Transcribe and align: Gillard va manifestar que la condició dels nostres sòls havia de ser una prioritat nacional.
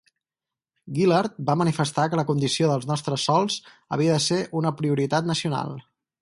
Gillard 0.93 1.35
va 1.49 1.55
manifestar 1.61 2.05
que 2.13 2.19
la 2.19 2.25
condició 2.29 2.71
dels 2.71 2.87
nostres 2.93 3.27
sòls 3.29 3.59
havia 3.99 4.17
de 4.17 4.25
ser 4.31 4.41
una 4.63 4.73
prioritat 4.81 5.31
nacional. 5.35 5.79